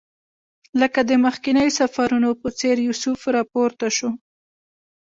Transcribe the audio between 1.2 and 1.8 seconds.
مخکنیو